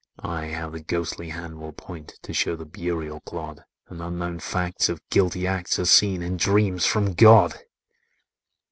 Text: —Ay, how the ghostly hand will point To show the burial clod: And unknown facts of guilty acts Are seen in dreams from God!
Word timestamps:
—Ay, 0.23 0.49
how 0.49 0.67
the 0.67 0.79
ghostly 0.79 1.29
hand 1.29 1.59
will 1.59 1.73
point 1.73 2.15
To 2.23 2.33
show 2.33 2.55
the 2.55 2.65
burial 2.65 3.19
clod: 3.19 3.63
And 3.87 4.01
unknown 4.01 4.39
facts 4.39 4.89
of 4.89 5.07
guilty 5.11 5.45
acts 5.45 5.77
Are 5.77 5.85
seen 5.85 6.23
in 6.23 6.37
dreams 6.37 6.87
from 6.87 7.13
God! 7.13 7.53